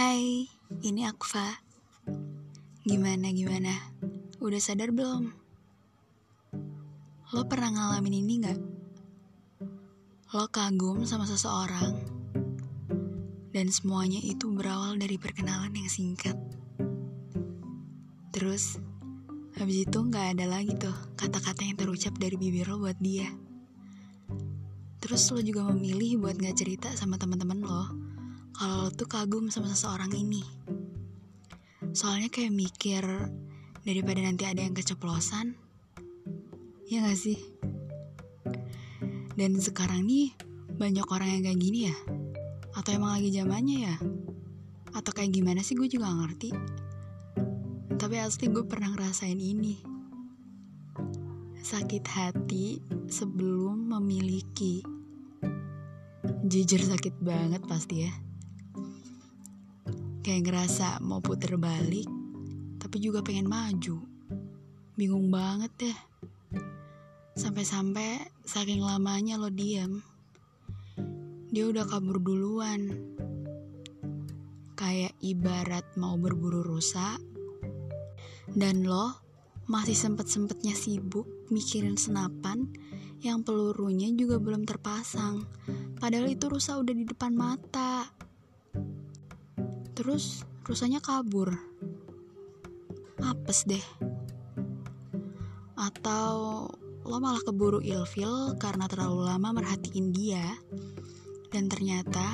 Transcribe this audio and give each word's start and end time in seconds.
Hai, 0.00 0.48
ini 0.80 1.04
Akfa. 1.04 1.60
Gimana 2.88 3.36
gimana? 3.36 3.68
Udah 4.40 4.56
sadar 4.56 4.96
belum? 4.96 5.28
Lo 7.36 7.44
pernah 7.44 7.68
ngalamin 7.68 8.24
ini 8.24 8.40
gak? 8.40 8.56
Lo 10.32 10.48
kagum 10.48 11.04
sama 11.04 11.28
seseorang 11.28 12.00
dan 13.52 13.68
semuanya 13.68 14.24
itu 14.24 14.48
berawal 14.48 14.96
dari 14.96 15.20
perkenalan 15.20 15.76
yang 15.76 15.92
singkat. 15.92 16.40
Terus 18.32 18.80
habis 19.60 19.84
itu 19.84 19.98
gak 20.08 20.32
ada 20.32 20.48
lagi 20.48 20.80
tuh 20.80 20.96
kata-kata 21.20 21.60
yang 21.60 21.76
terucap 21.76 22.16
dari 22.16 22.40
bibir 22.40 22.72
lo 22.72 22.80
buat 22.80 22.96
dia. 23.04 23.28
Terus 25.04 25.28
lo 25.28 25.44
juga 25.44 25.68
memilih 25.68 26.24
buat 26.24 26.40
gak 26.40 26.56
cerita 26.56 26.88
sama 26.96 27.20
teman-teman 27.20 27.60
lo 27.60 27.99
kalau 28.60 28.84
lo 28.84 28.92
tuh 28.92 29.08
kagum 29.08 29.48
sama 29.48 29.72
seseorang 29.72 30.12
ini. 30.12 30.44
Soalnya 31.96 32.28
kayak 32.28 32.52
mikir 32.52 33.00
daripada 33.88 34.20
nanti 34.20 34.44
ada 34.44 34.60
yang 34.60 34.76
keceplosan. 34.76 35.56
Ya 36.84 37.00
gak 37.00 37.16
sih? 37.16 37.40
Dan 39.32 39.56
sekarang 39.56 40.04
nih 40.04 40.36
banyak 40.76 41.08
orang 41.08 41.40
yang 41.40 41.42
kayak 41.48 41.56
gini 41.56 41.88
ya? 41.88 41.96
Atau 42.76 43.00
emang 43.00 43.16
lagi 43.16 43.32
zamannya 43.32 43.78
ya? 43.80 43.96
Atau 44.92 45.16
kayak 45.16 45.32
gimana 45.32 45.64
sih 45.64 45.72
gue 45.72 45.88
juga 45.88 46.12
gak 46.12 46.20
ngerti. 46.20 46.50
Tapi 47.96 48.14
asli 48.20 48.52
gue 48.52 48.68
pernah 48.68 48.92
ngerasain 48.92 49.40
ini. 49.40 49.80
Sakit 51.64 52.04
hati 52.04 52.76
sebelum 53.08 53.88
memiliki. 53.88 54.84
Jujur 56.44 56.84
sakit 56.84 57.24
banget 57.24 57.64
pasti 57.64 58.04
ya 58.04 58.12
kayak 60.20 60.48
ngerasa 60.48 61.00
mau 61.04 61.20
puter 61.24 61.56
balik 61.56 62.08
tapi 62.80 62.96
juga 63.00 63.20
pengen 63.20 63.48
maju. 63.48 64.00
Bingung 64.96 65.32
banget 65.32 65.72
deh. 65.78 65.98
Sampai-sampai 67.36 68.24
saking 68.44 68.82
lamanya 68.82 69.40
lo 69.40 69.48
diam 69.48 70.02
dia 71.50 71.66
udah 71.66 71.82
kabur 71.82 72.22
duluan. 72.22 72.94
Kayak 74.78 75.18
ibarat 75.18 75.82
mau 75.98 76.14
berburu 76.14 76.62
rusa. 76.62 77.18
Dan 78.46 78.86
lo 78.86 79.18
masih 79.66 79.98
sempet-sempetnya 79.98 80.78
sibuk 80.78 81.26
mikirin 81.50 81.98
senapan 81.98 82.70
yang 83.18 83.42
pelurunya 83.42 84.14
juga 84.14 84.38
belum 84.38 84.62
terpasang. 84.62 85.42
Padahal 85.98 86.30
itu 86.30 86.46
rusa 86.46 86.78
udah 86.78 86.94
di 86.94 87.02
depan 87.02 87.34
mata 87.34 88.06
Terus 90.00 90.48
rusanya 90.64 90.96
kabur. 91.04 91.52
Apes 93.20 93.68
deh. 93.68 93.84
Atau 95.76 96.64
lo 97.04 97.16
malah 97.20 97.44
keburu 97.44 97.84
ilfil 97.84 98.56
karena 98.56 98.88
terlalu 98.88 99.28
lama 99.28 99.60
merhatiin 99.60 100.08
dia 100.08 100.56
dan 101.52 101.68
ternyata 101.68 102.24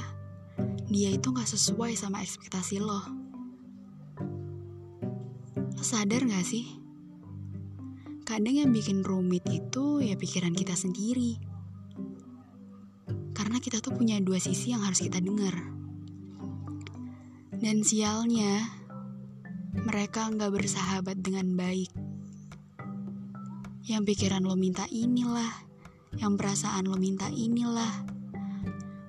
dia 0.87 1.11
itu 1.11 1.35
gak 1.35 1.51
sesuai 1.51 1.99
sama 1.99 2.23
ekspektasi 2.23 2.79
lo. 2.79 3.03
Sadar 5.83 6.23
gak 6.23 6.47
sih? 6.47 6.71
Kadang 8.23 8.63
yang 8.63 8.71
bikin 8.71 9.03
rumit 9.03 9.43
itu 9.51 10.07
ya 10.07 10.15
pikiran 10.15 10.55
kita 10.55 10.79
sendiri. 10.79 11.35
Karena 13.35 13.59
kita 13.59 13.83
tuh 13.83 13.91
punya 13.91 14.23
dua 14.23 14.39
sisi 14.39 14.71
yang 14.71 14.87
harus 14.87 15.03
kita 15.03 15.19
dengar. 15.19 15.86
Dan 17.67 17.83
sialnya, 17.83 18.63
mereka 19.75 20.31
nggak 20.31 20.55
bersahabat 20.55 21.19
dengan 21.19 21.59
baik. 21.59 21.91
Yang 23.91 24.03
pikiran 24.07 24.47
lo 24.47 24.55
minta 24.55 24.87
inilah, 24.87 25.67
yang 26.15 26.39
perasaan 26.39 26.87
lo 26.87 26.95
minta 26.95 27.27
inilah. 27.27 28.07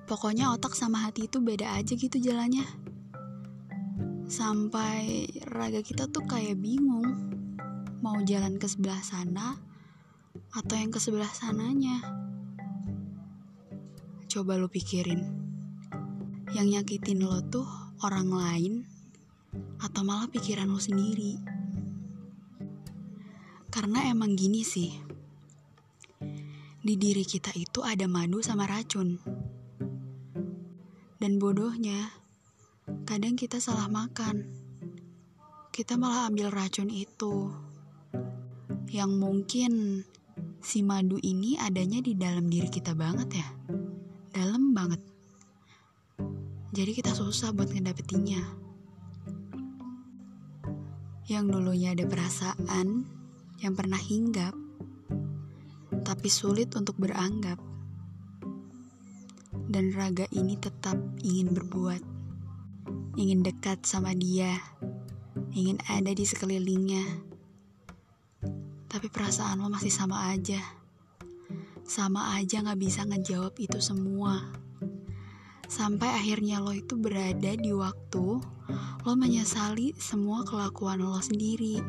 Pokoknya 0.09 0.49
otak 0.49 0.73
sama 0.73 1.05
hati 1.05 1.29
itu 1.29 1.37
beda 1.37 1.69
aja 1.77 1.93
gitu 1.93 2.17
jalannya. 2.17 2.65
Sampai 4.25 5.29
raga 5.53 5.85
kita 5.85 6.09
tuh 6.09 6.25
kayak 6.25 6.57
bingung 6.57 7.13
mau 8.01 8.17
jalan 8.25 8.57
ke 8.57 8.65
sebelah 8.65 9.05
sana 9.05 9.53
atau 10.57 10.73
yang 10.73 10.89
ke 10.89 10.97
sebelah 10.97 11.29
sananya. 11.29 12.01
Coba 14.25 14.57
lo 14.57 14.65
pikirin. 14.65 15.45
Yang 16.57 16.67
nyakitin 16.73 17.21
lo 17.21 17.45
tuh 17.53 17.86
orang 18.05 18.29
lain 18.29 18.73
atau 19.81 20.01
malah 20.05 20.29
pikiran 20.29 20.69
lo 20.69 20.77
sendiri. 20.77 21.37
Karena 23.73 24.09
emang 24.09 24.33
gini 24.33 24.61
sih, 24.65 24.89
di 26.81 26.93
diri 26.95 27.25
kita 27.25 27.53
itu 27.57 27.81
ada 27.81 28.05
madu 28.09 28.41
sama 28.41 28.65
racun. 28.69 29.17
Dan 31.17 31.41
bodohnya, 31.41 32.13
kadang 33.09 33.33
kita 33.33 33.57
salah 33.57 33.89
makan. 33.89 34.45
Kita 35.73 35.97
malah 35.97 36.29
ambil 36.29 36.49
racun 36.49 36.89
itu. 36.89 37.53
Yang 38.89 39.11
mungkin 39.17 39.71
si 40.61 40.81
madu 40.81 41.21
ini 41.21 41.57
adanya 41.57 42.01
di 42.01 42.17
dalam 42.17 42.49
diri 42.49 42.69
kita 42.69 42.93
banget 42.97 43.41
ya. 43.41 43.47
Dalam 44.33 44.73
banget. 44.73 45.16
Jadi 46.77 46.93
kita 46.93 47.09
susah 47.09 47.57
buat 47.57 47.73
ngedapetinnya. 47.73 48.37
Yang 51.25 51.45
dulunya 51.49 51.97
ada 51.97 52.05
perasaan 52.05 53.01
yang 53.57 53.73
pernah 53.73 53.97
hinggap, 53.97 54.53
tapi 56.05 56.29
sulit 56.29 56.69
untuk 56.77 57.01
beranggap. 57.01 57.57
Dan 59.65 59.89
raga 59.89 60.29
ini 60.29 60.53
tetap 60.61 61.01
ingin 61.25 61.49
berbuat, 61.49 62.05
ingin 63.17 63.41
dekat 63.41 63.81
sama 63.81 64.13
dia, 64.13 64.53
ingin 65.57 65.81
ada 65.89 66.13
di 66.13 66.29
sekelilingnya. 66.29 67.25
Tapi 68.85 69.09
perasaan 69.09 69.65
lo 69.65 69.73
masih 69.73 69.89
sama 69.89 70.29
aja. 70.29 70.61
Sama 71.89 72.37
aja 72.37 72.61
gak 72.61 72.77
bisa 72.77 73.01
ngejawab 73.01 73.57
itu 73.57 73.81
semua. 73.81 74.66
Sampai 75.67 76.07
akhirnya 76.07 76.63
lo 76.63 76.71
itu 76.71 76.95
berada 76.95 77.51
di 77.51 77.75
waktu 77.75 78.39
lo 79.03 79.13
menyesali 79.15 79.91
semua 79.99 80.47
kelakuan 80.47 81.03
lo 81.03 81.19
sendiri. 81.19 81.83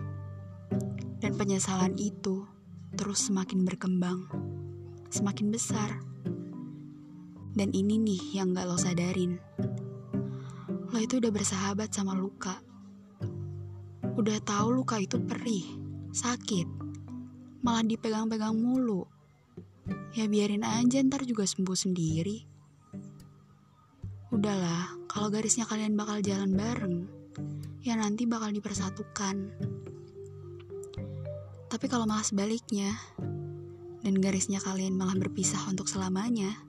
Dan 1.19 1.35
penyesalan 1.35 1.95
itu 1.99 2.47
terus 2.95 3.31
semakin 3.31 3.63
berkembang, 3.63 4.27
semakin 5.11 5.55
besar. 5.55 6.03
Dan 7.55 7.75
ini 7.75 7.99
nih 7.99 8.39
yang 8.39 8.55
gak 8.55 8.67
lo 8.67 8.79
sadarin. 8.79 9.39
Lo 10.91 10.99
itu 10.99 11.19
udah 11.19 11.31
bersahabat 11.31 11.91
sama 11.95 12.15
luka. 12.19 12.59
Udah 14.19 14.43
tahu 14.43 14.83
luka 14.83 14.99
itu 14.99 15.23
perih, 15.23 15.67
sakit, 16.11 16.67
malah 17.63 17.87
dipegang-pegang 17.87 18.55
mulu. 18.55 19.07
Ya 20.15 20.27
biarin 20.27 20.67
aja 20.67 20.99
ntar 21.07 21.23
juga 21.23 21.47
sembuh 21.47 21.79
sendiri. 21.79 22.58
Udahlah, 24.29 24.93
kalau 25.09 25.33
garisnya 25.33 25.65
kalian 25.65 25.97
bakal 25.97 26.21
jalan 26.21 26.53
bareng, 26.53 27.09
ya 27.81 27.97
nanti 27.97 28.29
bakal 28.29 28.53
dipersatukan. 28.53 29.49
Tapi 31.73 31.87
kalau 31.89 32.05
malah 32.05 32.21
sebaliknya, 32.21 32.93
dan 34.05 34.21
garisnya 34.21 34.61
kalian 34.61 35.01
malah 35.01 35.17
berpisah 35.17 35.65
untuk 35.73 35.89
selamanya, 35.89 36.61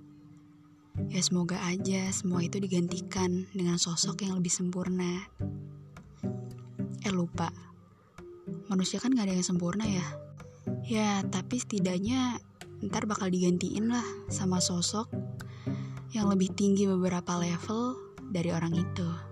ya 1.12 1.20
semoga 1.20 1.60
aja 1.68 2.08
semua 2.16 2.48
itu 2.48 2.64
digantikan 2.64 3.44
dengan 3.52 3.76
sosok 3.76 4.24
yang 4.24 4.40
lebih 4.40 4.56
sempurna. 4.56 5.28
Eh 7.04 7.12
lupa, 7.12 7.52
manusia 8.72 9.04
kan 9.04 9.12
gak 9.12 9.28
ada 9.28 9.36
yang 9.36 9.44
sempurna 9.44 9.84
ya. 9.84 10.08
Ya, 10.88 11.28
tapi 11.28 11.60
setidaknya 11.60 12.40
ntar 12.88 13.04
bakal 13.04 13.28
digantiin 13.28 13.92
lah 13.92 14.08
sama 14.32 14.64
sosok 14.64 15.12
yang 16.20 16.28
lebih 16.36 16.52
tinggi 16.52 16.84
beberapa 16.84 17.40
level 17.40 17.96
dari 18.28 18.52
orang 18.52 18.76
itu. 18.76 19.29